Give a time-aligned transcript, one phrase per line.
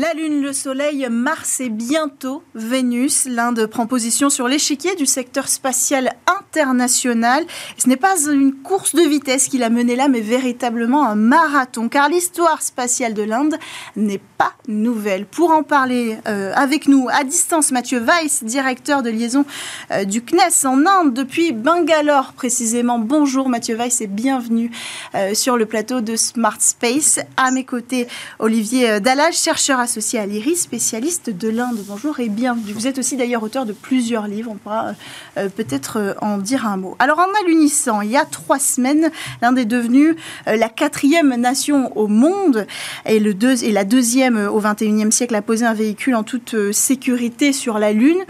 [0.00, 3.26] La Lune, le Soleil, Mars et bientôt Vénus.
[3.26, 7.44] L'Inde prend position sur l'échiquier du secteur spatial international.
[7.76, 11.90] Ce n'est pas une course de vitesse qui l'a mené là, mais véritablement un marathon,
[11.90, 13.56] car l'histoire spatiale de l'Inde
[13.94, 15.26] n'est pas nouvelle.
[15.26, 19.44] Pour en parler euh, avec nous à distance, Mathieu Weiss, directeur de liaison
[19.90, 22.98] euh, du CNES en Inde depuis Bangalore précisément.
[22.98, 24.70] Bonjour Mathieu Weiss et bienvenue
[25.14, 27.20] euh, sur le plateau de Smart Space.
[27.36, 28.08] À mes côtés,
[28.38, 31.80] Olivier Dallage, chercheur associé à l'IRIS, spécialiste de l'Inde.
[31.88, 32.72] Bonjour et bienvenue.
[32.72, 34.92] Vous êtes aussi d'ailleurs auteur de plusieurs livres, on pourra
[35.36, 36.94] euh, peut-être euh, en dire un mot.
[37.00, 39.10] Alors en alunissant, il y a trois semaines,
[39.42, 40.14] l'Inde est devenue
[40.46, 42.68] euh, la quatrième nation au monde
[43.04, 46.54] et, le deux, et la deuxième au XXIe siècle à poser un véhicule en toute
[46.70, 48.22] sécurité sur la Lune.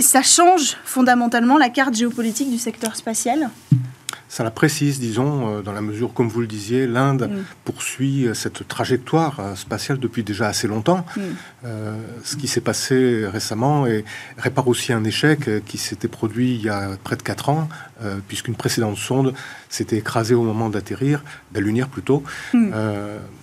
[0.00, 3.48] Ça change fondamentalement la carte géopolitique du secteur spatial?
[4.34, 7.42] Ça la précise, disons, euh, dans la mesure, comme vous le disiez, l'Inde mm.
[7.64, 11.06] poursuit euh, cette trajectoire euh, spatiale depuis déjà assez longtemps.
[11.16, 11.20] Mm.
[12.24, 14.04] ce qui s'est passé récemment et
[14.36, 17.68] répare aussi un échec qui s'était produit il y a près de 4 ans,
[18.28, 19.34] puisqu'une précédente sonde
[19.68, 22.22] s'était écrasée au moment d'atterrir, d'allunir plutôt.
[22.52, 22.70] Mm.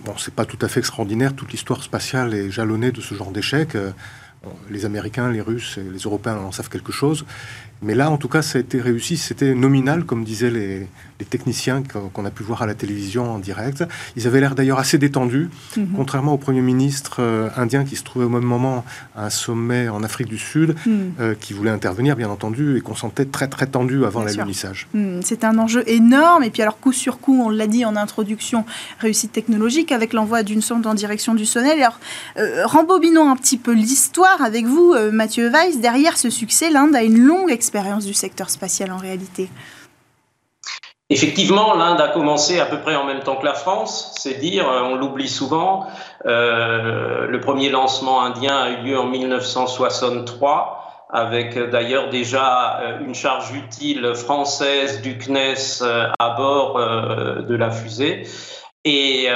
[0.06, 3.32] bon, c'est pas tout à fait extraordinaire, toute l'histoire spatiale est jalonnée de ce genre
[3.32, 3.70] d'échec.
[4.70, 7.26] les Américains, les Russes et les Européens en savent quelque chose.
[7.82, 9.18] Mais là, en tout cas, ça a été réussi.
[9.18, 10.88] C'était nominal, comme disaient les,
[11.22, 13.84] les techniciens qu'on a pu voir à la télévision en direct.
[14.16, 15.90] Ils avaient l'air d'ailleurs assez détendus, mhm.
[15.96, 18.84] contrairement au Premier ministre euh, indien qui se trouvait au même moment
[19.16, 21.14] à un sommet en Afrique du Sud, mhm.
[21.20, 24.88] euh, qui voulait intervenir, bien entendu, et qu'on sentait très très tendu avant l'alunissage.
[24.96, 25.22] Mhm.
[25.24, 28.66] C'est un enjeu énorme, et puis alors coup sur coup, on l'a dit en introduction,
[29.00, 31.84] réussite technologique avec l'envoi d'une sonde en direction du Soleil.
[31.84, 32.00] Alors,
[32.38, 35.80] euh, rembobinons un petit peu l'histoire avec vous, Mathieu Weiss.
[35.80, 37.71] Derrière ce succès, l'Inde a une longue expérience
[38.06, 39.50] du secteur spatial en réalité.
[41.10, 44.70] Effectivement, l'Inde a commencé à peu près en même temps que la France, c'est dire,
[44.70, 45.86] euh, on l'oublie souvent.
[46.26, 53.14] Euh, le premier lancement indien a eu lieu en 1963, avec d'ailleurs déjà euh, une
[53.14, 55.84] charge utile française du CNES
[56.18, 58.24] à bord de la fusée.
[58.86, 59.28] Et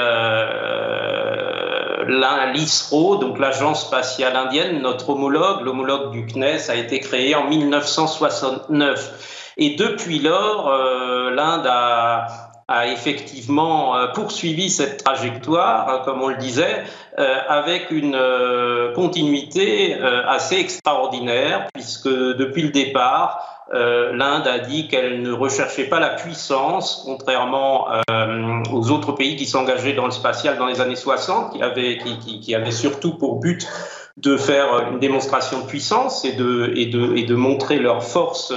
[2.06, 9.52] l'ISRO, donc l'agence spatiale indienne, notre homologue, l'homologue du CNES, a été créé en 1969.
[9.58, 12.26] Et depuis lors, euh, l'Inde a,
[12.88, 16.82] effectivement euh, poursuivi cette trajectoire, hein, comme on le disait,
[17.18, 18.18] euh, avec une
[18.94, 19.94] continuité
[20.26, 27.02] assez extraordinaire, puisque depuis le départ, l'Inde a dit qu'elle ne recherchait pas la puissance,
[27.04, 27.88] contrairement
[28.72, 33.18] aux autres pays qui s'engageaient dans le spatial dans les années 60, qui avaient, surtout
[33.18, 33.66] pour but
[34.16, 38.52] de faire une démonstration de puissance et de, montrer leur force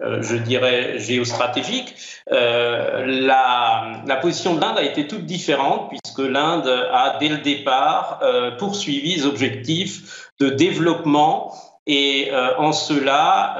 [0.00, 1.94] euh, je dirais, géostratégique,
[2.32, 8.20] euh, la, position de l'Inde a été toute différente puisque l'Inde a, dès le départ,
[8.22, 11.54] euh, poursuivi les objectifs de développement
[11.86, 13.56] et en cela,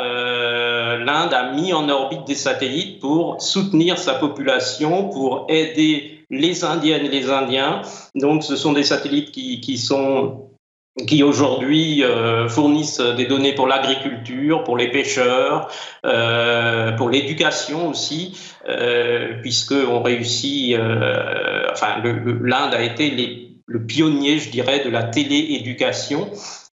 [0.99, 7.07] l'Inde a mis en orbite des satellites pour soutenir sa population, pour aider les Indiennes
[7.07, 7.83] et les Indiens.
[8.15, 10.51] Donc ce sont des satellites qui, qui sont
[11.09, 15.69] qui aujourd'hui euh, fournissent des données pour l'agriculture, pour les pêcheurs,
[16.07, 24.51] euh, pour l'éducation aussi, euh, puisqu'on réussit, euh, enfin l'Inde a été le pionnier, je
[24.51, 26.31] dirais, de la télééducation.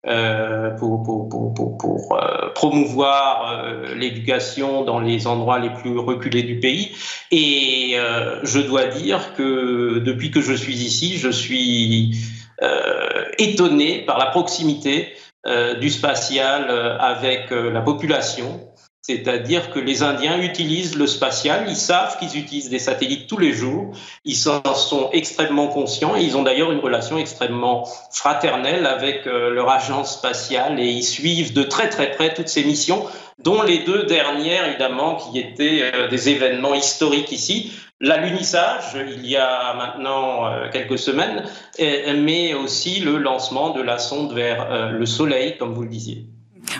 [0.08, 6.60] Euh, pour, pour, pour, pour euh, promouvoir l'éducation dans les endroits les plus reculés du
[6.60, 6.92] pays.
[7.30, 7.96] Et
[8.42, 12.18] je dois dire que depuis que je suis ici, je suis
[12.64, 15.14] euh, étonné par la proximité
[15.48, 18.71] euh, du spatial euh, avec la population.
[19.02, 23.52] C'est-à-dire que les Indiens utilisent le spatial, ils savent qu'ils utilisent des satellites tous les
[23.52, 23.94] jours,
[24.26, 29.70] ils en sont extrêmement conscients et ils ont d'ailleurs une relation extrêmement fraternelle avec leur
[29.70, 33.04] agence spatiale et ils suivent de très très près toutes ces missions,
[33.40, 39.74] dont les deux dernières évidemment qui étaient des événements historiques ici l'alunissage il y a
[39.76, 41.44] maintenant euh, quelques semaines,
[41.80, 46.26] mais aussi le lancement de la sonde vers euh, le Soleil, comme vous le disiez.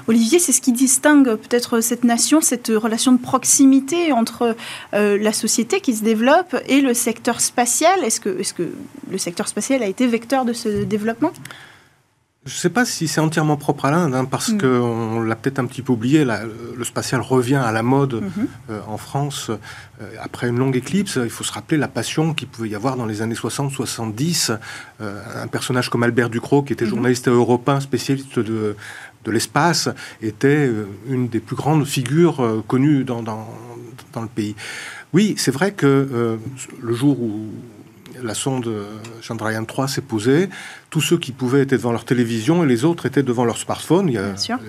[0.08, 4.56] Olivier, c'est ce qui distingue peut-être cette nation, cette relation de proximité entre
[4.94, 8.04] euh, la société qui se développe et le secteur spatial.
[8.04, 8.72] Est-ce que, est que
[9.10, 11.32] le secteur spatial a été vecteur de ce développement?
[12.44, 14.58] Je ne sais pas si c'est entièrement propre à l'Inde, hein, parce mm.
[14.58, 16.26] qu'on l'a peut-être un petit peu oublié.
[16.26, 18.72] le spatial revient à la mode mm-hmm.
[18.72, 21.20] euh, en France euh, après une longue éclipse.
[21.24, 24.58] Il faut se rappeler la passion qu'il pouvait y avoir dans les années 60-70.
[25.02, 26.90] Euh, un personnage comme Albert Ducrot, qui était mm-hmm.
[26.90, 28.76] journaliste européen, spécialiste de,
[29.24, 29.90] de l'espace,
[30.22, 30.70] était
[31.08, 33.48] une des plus grandes figures connues dans, dans,
[34.14, 34.56] dans, le pays.
[35.14, 36.40] Oui, c'est vrai que
[36.82, 37.50] le jour où
[38.24, 38.70] la sonde
[39.22, 40.50] Chandrayaan 3 s'est posée,
[40.90, 44.10] tous ceux qui pouvaient étaient devant leur télévision et les autres étaient devant leur smartphone.
[44.10, 44.22] Il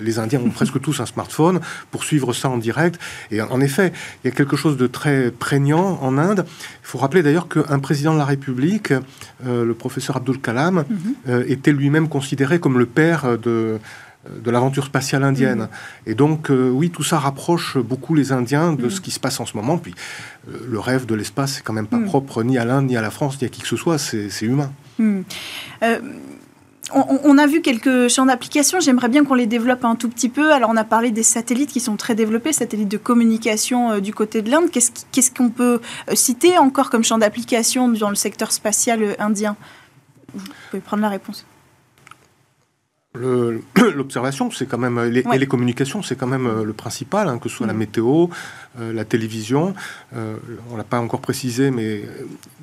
[0.02, 1.60] les Indiens ont presque tous un smartphone
[1.90, 2.98] pour suivre ça en direct.
[3.30, 6.44] Et en effet, il y a quelque chose de très prégnant en Inde.
[6.46, 8.92] Il faut rappeler d'ailleurs qu'un président de la République,
[9.44, 11.44] le professeur Abdul Kalam, mhm.
[11.48, 13.78] était lui-même considéré comme le père de
[14.30, 15.62] de l'aventure spatiale indienne.
[15.62, 15.68] Mm.
[16.10, 18.90] Et donc, euh, oui, tout ça rapproche beaucoup les Indiens de mm.
[18.90, 19.78] ce qui se passe en ce moment.
[19.78, 19.94] Puis,
[20.48, 22.06] euh, le rêve de l'espace, c'est quand même pas mm.
[22.06, 24.28] propre ni à l'Inde, ni à la France, ni à qui que ce soit, c'est
[24.42, 24.70] humain.
[25.00, 25.98] Euh,
[26.94, 30.52] on, a vu quelques champs d'application, j'aimerais bien qu'on les développe un tout petit peu.
[30.52, 34.42] Alors, on a parlé des satellites qui sont très développés, satellites de communication du côté
[34.42, 34.70] de l'Inde.
[34.70, 35.80] Qu'est-ce qu'on peut
[36.12, 39.56] citer encore comme champ d'application dans le secteur spatial indien?
[40.34, 41.46] Vous pouvez prendre la réponse.
[43.94, 47.38] L'observation, c'est quand même, les, et les communications, c'est quand même euh, le principal, hein,
[47.38, 47.78] que ce soit la mm.
[47.78, 48.28] météo,
[48.80, 49.74] euh, la télévision.
[50.16, 50.36] Euh,
[50.70, 52.04] on l'a pas encore précisé, mais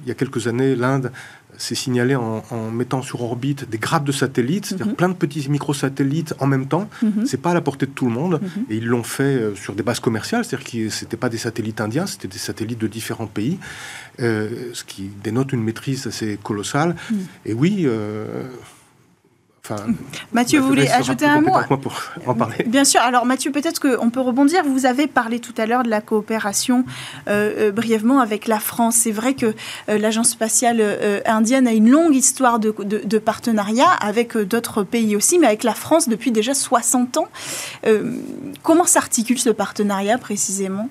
[0.03, 1.11] il y a quelques années, l'Inde
[1.57, 2.41] s'est signalée en,
[2.71, 4.95] mettant sur orbite des grappes de satellites, c'est-à-dire mm-hmm.
[4.95, 6.89] plein de petits microsatellites en même temps.
[7.03, 7.25] Mm-hmm.
[7.25, 8.71] C'est pas à la portée de tout le monde, mm-hmm.
[8.71, 12.07] et ils l'ont fait sur des bases commerciales, c'est-à-dire que c'était pas des satellites indiens,
[12.07, 13.59] c'était des satellites de différents pays,
[14.19, 16.95] ce qui dénote une maîtrise assez colossale.
[17.11, 17.15] Mm.
[17.45, 17.87] Et oui
[20.31, 21.51] Mathieu, vous voulez ajouter un mot
[21.81, 21.93] pour
[22.25, 22.63] en parler.
[22.65, 23.01] Bien sûr.
[23.01, 24.63] Alors Mathieu, peut-être qu'on peut rebondir.
[24.65, 26.85] Vous avez parlé tout à l'heure de la coopération
[27.27, 28.95] euh, euh, brièvement avec la France.
[28.95, 29.53] C'est vrai que
[29.89, 30.81] euh, l'agence spatiale
[31.25, 35.73] indienne a une longue histoire de, de partenariat avec d'autres pays aussi, mais avec la
[35.73, 37.27] France depuis déjà 60 ans.
[38.63, 40.89] comment s'articule ce partenariat précisément?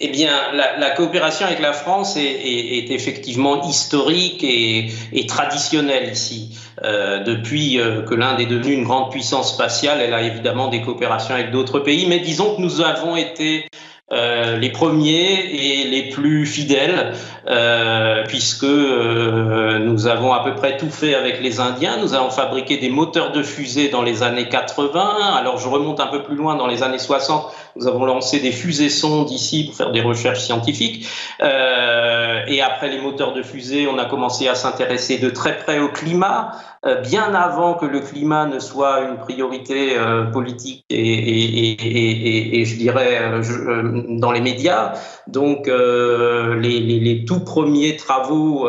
[0.00, 4.90] Eh bien, la, coopération avec la France est, effectivement historique et,
[5.28, 6.58] traditionnelle ici.
[6.82, 10.82] Euh, depuis euh, que l'Inde est devenue une grande puissance spatiale, elle a évidemment des
[10.82, 13.68] coopérations avec d'autres pays, mais disons que nous avons été
[14.12, 17.14] euh, les premiers et les plus fidèles,
[17.46, 21.96] euh, puisque euh, nous avons à peu près tout fait avec les Indiens.
[21.96, 25.00] Nous avons fabriqué des moteurs de fusée dans les années 80.
[25.38, 28.52] Alors je remonte un peu plus loin, dans les années 60, nous avons lancé des
[28.52, 31.08] fusées sondes ici pour faire des recherches scientifiques.
[31.40, 35.88] et après les moteurs de fusée, on a commencé à s'intéresser de très près au
[35.88, 36.52] climat.
[36.86, 43.20] Euh, bien avant que le climat ne soit une priorité euh, politique et, je dirais
[43.22, 44.92] euh, dans les médias.
[45.26, 48.68] Donc les, tout premiers travaux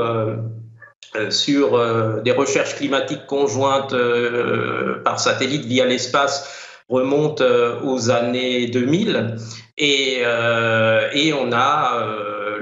[1.29, 3.95] sur des recherches climatiques conjointes
[5.03, 7.43] par satellite via l'espace remontent
[7.83, 9.35] aux années 2000
[9.77, 10.21] et,
[11.13, 12.07] et on a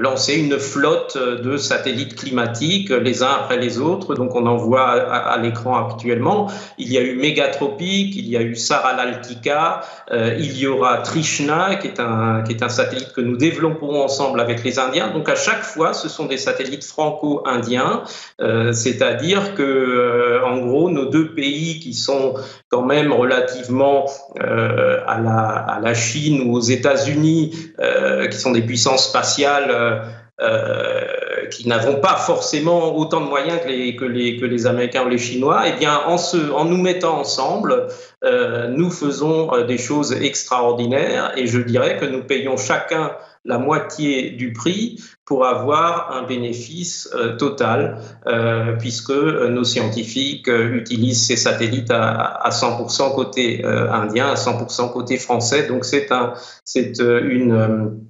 [0.04, 4.14] lancer une flotte de satellites climatiques les uns après les autres.
[4.14, 6.50] Donc on en voit à, l'écran actuellement.
[6.78, 9.80] Il y a eu Mégatropique, il y a eu Saralaltika,
[10.12, 14.02] euh, il y aura Trishna qui est, un, qui est un satellite que nous développerons
[14.02, 15.10] ensemble avec les Indiens.
[15.10, 18.02] Donc à chaque fois, ce sont des satellites franco-indiens,
[18.40, 22.34] euh, c'est-à-dire que euh, en gros nos deux pays qui sont
[22.68, 24.06] quand même relativement
[24.36, 27.52] à la, à, la, Chine ou aux États-Unis,
[28.30, 29.93] qui sont des puissances spatiales
[30.40, 31.14] euh,
[31.44, 35.78] euh, qui n'avons pas forcément autant de moyens que les, Américains ou les Chinois, eh
[35.78, 37.86] bien, en, nous mettant ensemble,
[38.24, 43.12] euh, nous faisons des choses extraordinaires et je dirais que nous payons chacun
[43.44, 47.98] la moitié du prix pour avoir un bénéfice total,
[48.78, 55.68] puisque nos scientifiques utilisent ces satellites à, à 100% côté indien, à 100% côté français.
[55.68, 56.08] Donc c'est
[56.98, 58.00] une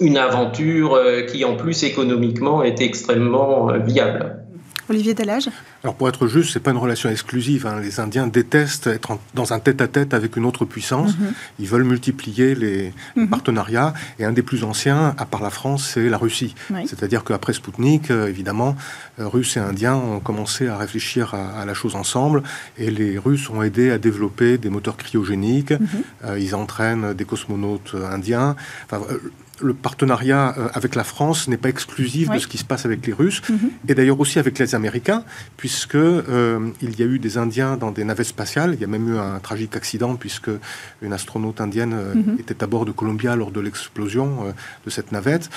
[0.00, 4.44] une aventure euh, qui, en plus, économiquement, est extrêmement euh, viable.
[4.88, 5.48] Olivier Delage
[5.84, 7.66] Alors pour être juste, c'est pas une relation exclusive.
[7.66, 7.80] Hein.
[7.80, 11.18] Les Indiens détestent être dans un tête-à-tête avec une autre puissance.
[11.18, 11.32] Mhm.
[11.58, 13.28] Ils veulent multiplier les mhm.
[13.28, 13.92] partenariats.
[14.18, 16.54] Et un des plus anciens, à part la France, c'est la Russie.
[16.86, 18.76] C'est-à-dire qu'après Spoutnik, euh, évidemment,
[19.18, 22.42] Russes et Indiens ont commencé à réfléchir à, la chose ensemble.
[22.78, 25.72] Et les Russes ont aidé à développer des moteurs cryogéniques.
[25.72, 26.38] Mhm.
[26.38, 28.56] ils entraînent des cosmonautes indiens.
[28.86, 29.04] Enfin,
[29.62, 33.06] le partenariat euh, avec la France n'est pas exclusif de ce qui se passe avec
[33.06, 33.42] les Russes,
[33.88, 35.24] et d'ailleurs aussi avec les Américains,
[35.72, 38.74] puisque euh, il y a eu des Indiens dans des navettes spatiales.
[38.74, 40.50] Il y a même eu un tragique accident puisque
[41.00, 42.36] une astronaute indienne euh, mhm.
[42.38, 44.52] était à bord de Columbia lors de l'explosion
[44.84, 45.48] de cette navette.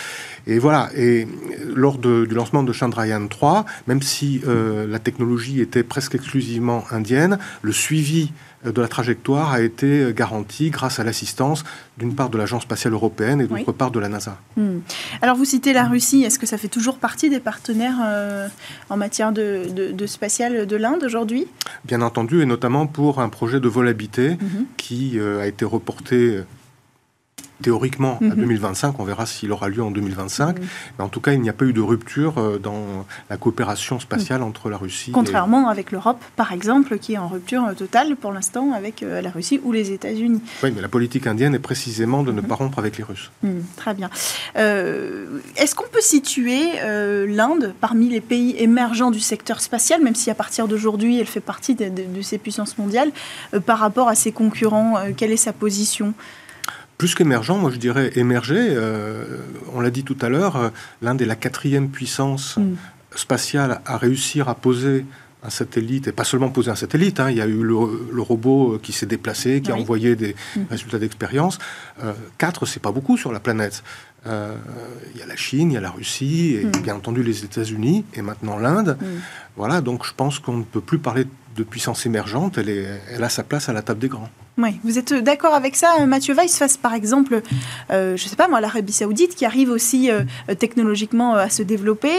[0.47, 0.89] Et voilà.
[0.95, 1.27] Et
[1.75, 7.73] lors du lancement de Chandrayaan 3, même si la technologie était presque exclusivement indienne, le
[7.73, 8.31] suivi
[8.63, 11.63] de la trajectoire a été garantie grâce à l'assistance
[11.97, 14.37] d'une part de l'Agence spatiale européenne et d'autre part de la NASA.
[14.57, 14.79] Hmm.
[15.21, 18.47] Alors vous citez la Russie, est-ce que ça fait toujours partie des partenaires euh,
[18.89, 21.47] en matière de, de, spatial de l'Inde aujourd'hui?
[21.85, 24.65] Bien entendu, et notamment pour un projet de vol habité mhm.
[24.77, 26.41] qui euh, a été reporté
[27.61, 28.87] théoriquement à 2025.
[28.89, 28.95] Mhm.
[28.99, 30.59] On verra s'il aura lieu en 2025.
[30.59, 30.65] Mhm.
[30.97, 33.99] Mais en tout cas, il n'y a pas eu de rupture euh, dans la coopération
[33.99, 34.47] spatiale mhm.
[34.47, 35.11] entre la Russie.
[35.11, 39.29] Contrairement avec l'Europe, par exemple, qui est en rupture totale pour l'instant avec euh, la
[39.29, 40.41] Russie ou les États-Unis.
[40.63, 43.31] Oui, mais la politique indienne est précisément de ne pas rompre avec les Russes.
[43.75, 44.09] très bien.
[44.57, 46.73] Euh, est-ce qu'on peut situer
[47.27, 51.39] l'Inde parmi les pays émergents du secteur spatial, même si à partir d'aujourd'hui, elle fait
[51.39, 53.11] partie de, de ces puissances mondiales,
[53.65, 56.13] par rapport à ses concurrents Quelle est sa position?
[56.97, 58.57] Plus qu'émergent, moi je dirais émerger.
[58.59, 59.23] Euh,
[59.73, 60.69] on l'a dit tout à l'heure, euh,
[61.01, 62.75] l'Inde est la quatrième puissance mm.
[63.15, 65.05] spatiale à réussir à poser
[65.45, 67.29] un satellite, et pas seulement poser un satellite, hein.
[67.29, 70.61] il y a eu le, robot qui s'est déplacé, qui a envoyé des mm.
[70.69, 71.59] résultats d'expérience.
[72.03, 73.83] Euh, quatre, c'est pas beaucoup sur la planète.
[74.27, 74.55] Euh,
[75.13, 76.71] il y a la Chine, il y a la Russie, et mm.
[76.81, 78.97] bien entendu les États-Unis, et maintenant l'Inde.
[79.55, 81.29] Voilà, donc je pense qu'on ne peut plus parler de
[81.63, 84.29] puissance émergente, elle, est, elle a sa place à la table des grands.
[84.57, 87.41] Oui, vous êtes d'accord avec ça, euh, Mathieu Weiss, face par exemple,
[87.91, 90.23] euh, je ne sais pas moi, l'Arabie Saoudite qui arrive aussi euh,
[90.57, 92.09] technologiquement à se développer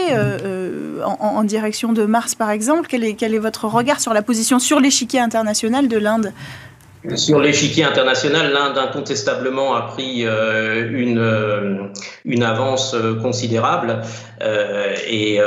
[1.03, 2.87] en, direction de Mars par exemple.
[2.87, 6.33] Quel est, quel est votre regard sur la position sur l'échiquier international de l'Inde?
[7.15, 11.83] Sur l'échiquier international, l'Inde incontestablement a pris euh, une, euh,
[12.25, 14.01] une avance euh, considérable
[15.09, 15.39] et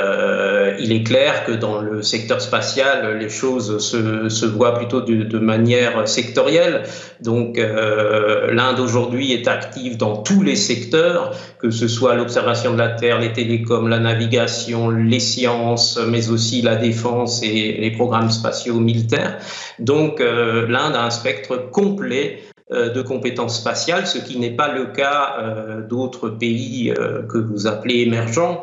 [0.81, 5.23] il est clair que dans le secteur spatial, les choses se, se voient plutôt de,
[5.23, 6.83] de manière sectorielle.
[7.21, 12.89] Donc l'Inde aujourd'hui est active dans tous les secteurs, que ce soit l'observation de la
[12.89, 18.81] Terre, les télécoms, la navigation, les sciences, mais aussi la défense et les programmes spatiaux
[18.81, 19.39] militaires.
[19.79, 22.43] Donc l'Inde a un spectre complet
[22.73, 27.37] euh, de compétences spatiales, ce qui n'est pas le cas euh, d'autres pays euh, que
[27.37, 28.63] vous appelez émergents,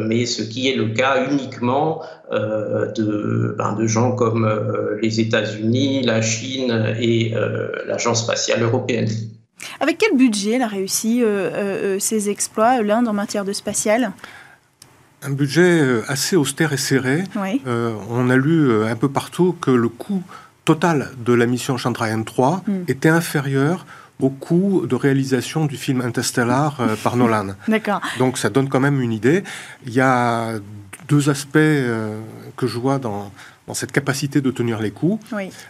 [0.00, 4.50] mais ce qui est le cas uniquement de, ben, de gens comme
[5.02, 7.34] les États-Unis, la Chine et
[7.86, 9.10] l'Agence spatiale européenne.
[9.78, 11.22] Avec quel budget elle a réussi
[11.98, 14.12] ces exploits, l'Inde, en matière de spatial
[15.20, 17.24] un budget assez austère et serré.
[17.34, 20.22] on a lu un peu partout que le coût
[20.68, 22.72] total de la mission Chandrayaan 3 hmm.
[22.88, 23.86] était inférieur
[24.20, 27.54] au coût de réalisation du film Interstellar euh, par Nolan.
[27.68, 28.02] D'accord.
[28.18, 29.44] Donc ça donne quand même une idée.
[29.86, 30.58] Il y a
[31.06, 32.20] deux aspects euh,
[32.56, 33.30] que je vois dans,
[33.68, 35.20] dans cette capacité de tenir les coûts.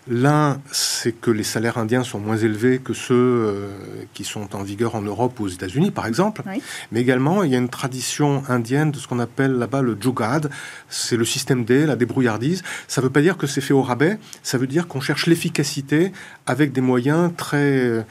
[0.08, 3.68] L'un, c'est que les salaires indiens sont moins élevés que ceux euh,
[4.14, 6.42] qui sont en vigueur en Europe ou aux États-Unis, par exemple.
[6.92, 10.48] Mais également, il y a une tradition indienne de ce qu'on appelle là-bas le jugad.
[10.88, 12.62] C'est le système D, la débrouillardise.
[12.86, 14.18] Ça ne veut pas dire que c'est fait au rabais.
[14.44, 16.12] Ça veut dire qu'on cherche l'efficacité
[16.46, 18.02] avec des moyens très euh,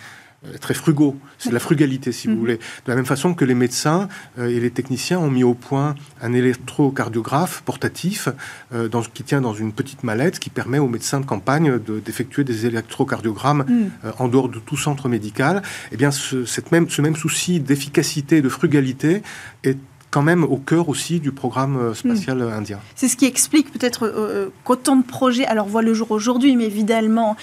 [0.61, 1.17] très frugaux.
[1.37, 2.39] C'est de la frugalité, si vous mhm.
[2.39, 2.57] voulez.
[2.57, 5.95] De la même façon que les médecins euh, et les techniciens ont mis au point
[6.21, 8.29] un électrocardiographe portatif
[8.73, 12.43] euh, dans, qui tient dans une petite mallette qui permet aux médecins de campagne d'effectuer
[12.43, 13.91] des électrocardiogrammes mhm.
[14.19, 15.61] en dehors de tout centre médical.
[15.91, 19.23] Eh bien, ce, cette même, ce même souci d'efficacité, de frugalité
[19.63, 19.77] est
[20.17, 22.51] quand même au cœur aussi du programme euh, spatial hmm.
[22.51, 22.79] indien.
[22.95, 26.55] C'est ce qui explique peut-être euh, euh, qu'autant de projets, alors voient le jour aujourd'hui,
[26.55, 27.35] mais évidemment,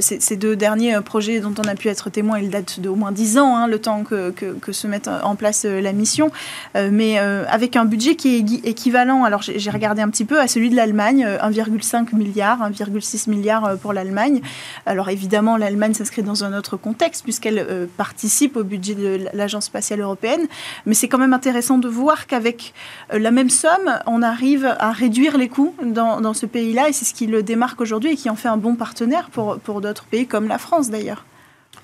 [0.00, 3.36] ces, deux derniers projets dont on a pu être témoin, ils datent d'au moins 10
[3.36, 6.30] ans, hein, le temps que, que, se mette en place la mission,
[6.74, 10.70] mais avec un budget qui est équivalent, alors j'ai regardé un petit peu, à celui
[10.70, 14.40] de l'Allemagne, 1,5 milliard, 1,6 milliard pour l'Allemagne.
[14.86, 20.00] Alors évidemment, l'Allemagne s'inscrit dans un autre contexte, puisqu'elle participe au budget de l'Agence spatiale
[20.00, 20.46] européenne,
[20.86, 22.74] mais c'est quand même intéressant de voir qu'avec
[23.12, 27.04] euh, la même somme, on arrive à réduire les coûts dans, ce pays-là, et c'est
[27.04, 30.04] ce qui le démarque aujourd'hui et qui en fait un bon partenaire pour, pour d'autres
[30.04, 31.24] pays comme la France d'ailleurs.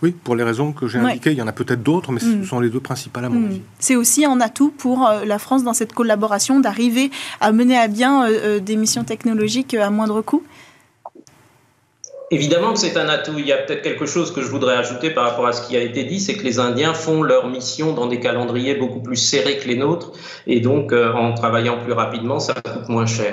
[0.02, 2.26] Oui, pour les raisons que j'ai indiquées, il y en a peut-être d'autres, mais ce
[2.26, 2.44] mm.
[2.44, 3.46] sont les deux principales à mon mm.
[3.46, 3.60] avis.
[3.80, 7.88] C'est aussi un atout pour euh, la France dans cette collaboration d'arriver à mener à
[7.88, 10.44] bien euh, des missions technologiques à moindre coût
[12.30, 13.38] Évidemment que c'est un atout.
[13.38, 15.78] Il y a peut-être quelque chose que je voudrais ajouter par rapport à ce qui
[15.78, 19.16] a été dit, c'est que les Indiens font leur mission dans des calendriers beaucoup plus
[19.16, 20.12] serrés que les nôtres,
[20.46, 23.32] et donc euh, en travaillant plus rapidement, ça coûte moins cher.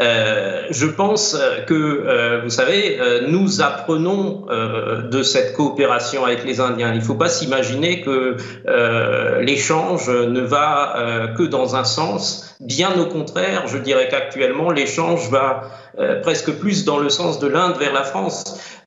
[0.00, 6.92] Euh, je pense que, euh, vous savez, nous apprenons de cette coopération avec les Indiens.
[6.92, 8.36] Il ne faut pas s'imaginer que
[9.40, 12.56] l'échange ne va que dans un sens.
[12.60, 15.62] Bien au contraire, je dirais qu'actuellement, l'échange va
[16.22, 18.31] presque plus dans le sens de l'Inde vers la France.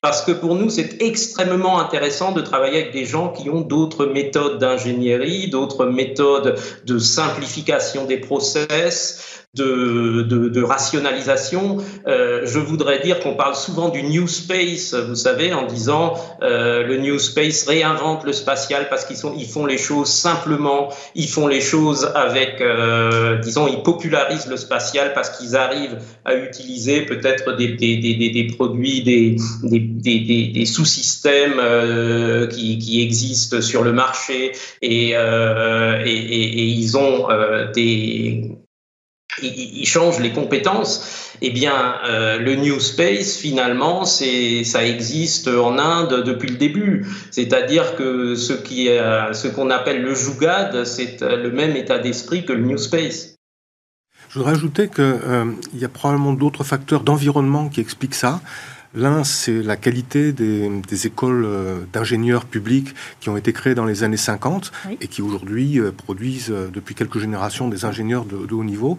[0.02, 4.06] Parce que pour nous, c'est extrêmement intéressant de travailler avec des gens qui ont d'autres
[4.06, 13.34] méthodes d'ingénierie, d'autres méthodes de simplification des process, de, rationalisation, euh, je voudrais dire qu'on
[13.34, 18.32] parle souvent du New Space, vous savez, en disant euh, le New Space réinvente le
[18.32, 23.82] spatial parce qu'ils font les choses simplement, ils font les choses avec, euh, disons, ils
[23.82, 29.36] popularisent le spatial parce qu'ils arrivent à utiliser peut-être des, des, des, des, produits, des,
[29.62, 31.60] des, sous-systèmes
[32.50, 35.14] qui, existent sur le marché et,
[36.76, 37.70] ils ont euh,
[39.40, 45.78] des ils changent les compétences, eh bien, euh, le New Space, finalement, ça existe en
[45.78, 47.06] Inde depuis le début.
[47.30, 52.62] C'est-à-dire que ce, ce qu'on appelle le Jugad, c'est le même état d'esprit que le
[52.62, 53.36] New Space.
[54.36, 58.42] Je voudrais ajouter qu'il euh, y a probablement d'autres facteurs d'environnement qui expliquent ça.
[58.96, 64.02] L'un, c'est la qualité des, écoles euh, d'ingénieurs publics qui ont été créées dans les
[64.04, 64.72] années 50
[65.02, 68.96] et qui aujourd'hui euh, produisent depuis quelques générations des ingénieurs de, de haut niveau.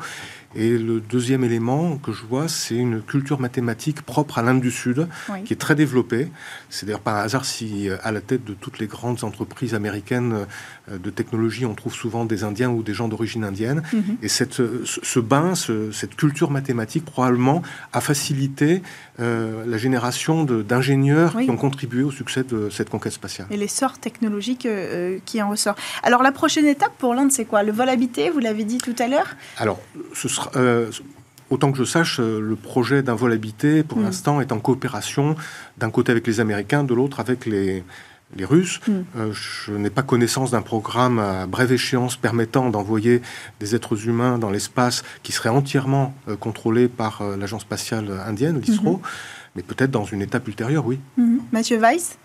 [0.58, 4.72] Et le deuxième élément que je vois, c'est une culture mathématique propre à l'Inde du
[4.72, 5.08] Sud,
[5.46, 6.30] qui est très développée.
[6.72, 9.76] C'est d'ailleurs pas un hasard si, euh, à la tête de toutes les grandes entreprises
[9.76, 10.48] américaines
[10.92, 13.84] euh, de technologie, on trouve souvent des Indiens ou des gens d'origine indienne.
[13.94, 14.18] Mhm.
[14.24, 17.62] Et cette, ce bain, cette culture mathématique, probablement,
[17.94, 18.82] a facilité
[19.20, 23.48] euh, la génération d'ingénieurs qui ont contribué au succès de cette conquête spatiale.
[23.52, 24.68] Et l'essor technologique
[25.26, 25.76] qui en ressort.
[26.02, 27.62] Alors, la prochaine étape pour l'Inde, c'est quoi?
[27.62, 29.36] Le vol habité, vous l'avez dit tout à l'heure?
[29.58, 29.80] Alors,
[30.14, 30.92] ce euh,
[31.50, 34.04] autant que je sache, euh, le projet d'un vol habité, pour mm.
[34.04, 35.36] l'instant, est en coopération
[35.78, 37.84] d'un côté avec les Américains, de l'autre avec les,
[38.36, 38.80] les Russes.
[38.88, 38.92] Mm.
[39.18, 43.22] Euh, je n'ai pas connaissance d'un programme à brève échéance permettant d'envoyer
[43.60, 49.56] des êtres humains dans l'espace qui serait entièrement contrôlé par l'agence spatiale indienne, l'ISRO, mm-hmm.
[49.56, 51.00] mais peut-être dans une étape ultérieure, oui.
[51.20, 51.40] Mm-hmm.
[51.52, 52.18] Mathieu Weiss?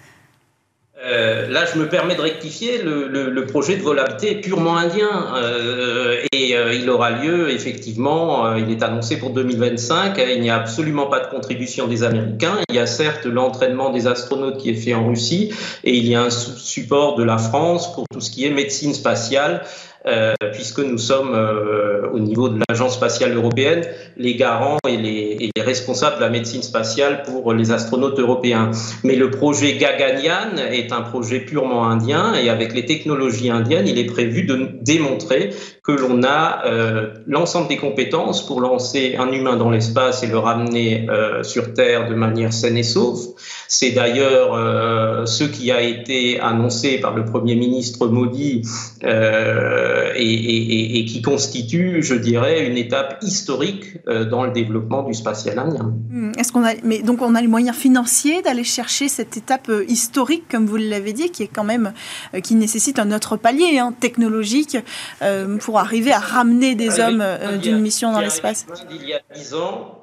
[1.04, 4.76] Euh, là, je me permets de rectifier, le, le, le projet de volabilité est purement
[4.76, 10.40] indien euh, et euh, il aura lieu effectivement, euh, il est annoncé pour 2025, il
[10.40, 14.58] n'y a absolument pas de contribution des Américains, il y a certes l'entraînement des astronautes
[14.58, 18.04] qui est fait en Russie et il y a un support de la France pour
[18.08, 19.64] tout ce qui est médecine spatiale.
[20.08, 23.84] Euh, puisque nous sommes euh, au niveau de l'Agence spatiale européenne
[24.16, 28.72] les garants et les, responsables de la médecine spatiale pour les astronautes européens.
[29.04, 33.96] Mais le projet Gaganyaan est un projet purement indien et avec les technologies indiennes, il
[33.96, 35.50] est prévu de démontrer
[35.84, 40.38] que l'on a euh, l'ensemble des compétences pour lancer un humain dans l'espace et le
[40.38, 41.06] ramener
[41.42, 43.20] sur Terre de manière saine et sauve.
[43.68, 48.62] C'est d'ailleurs ce qui a été annoncé par le Premier ministre Modi
[49.92, 55.02] euh, et, et, et, qui constitue, je dirais, une étape historique euh, dans le développement
[55.02, 55.94] du spatial indien.
[56.10, 56.32] Hmm.
[56.38, 59.84] Est-ce qu'on a, mais donc on a les moyens financiers d'aller chercher cette étape euh,
[59.88, 61.92] historique, comme vous l'avez dit, qui est quand même,
[62.42, 64.78] qui nécessite un autre palier hein, technologique
[65.60, 67.24] pour arriver à ramener des hommes
[67.60, 68.66] d'une mission dans l'espace?
[68.90, 70.02] Il y a dix ans,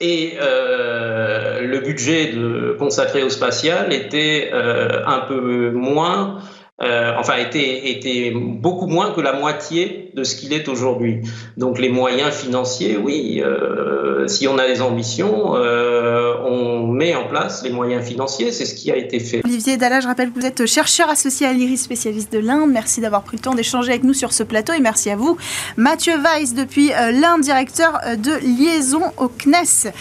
[0.00, 6.38] et euh, le budget de, consacré au spatial était euh, un peu moins
[6.82, 11.20] euh, enfin était, beaucoup moins que la moitié de ce qu'il est aujourd'hui.
[11.56, 17.28] Donc les moyens financiers, oui, euh, si on a des ambitions, euh, on met en
[17.28, 19.42] place les moyens financiers, c'est ce qui a été fait.
[19.44, 22.70] Olivier Dalla, je rappelle que vous êtes chercheur associé à l'IRIS spécialiste de l'Inde.
[22.72, 25.36] Merci d'avoir pris le temps d'échanger avec nous sur ce plateau et merci à vous.
[25.76, 29.92] Mathieu Weiss depuis l'Inde, directeur de liaison au CNES.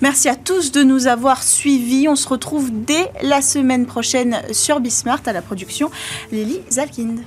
[0.00, 2.08] Merci à tous de nous avoir suivis.
[2.08, 5.90] On se retrouve dès la semaine prochaine sur Bismart à la production
[6.30, 7.20] Lily Zalkind.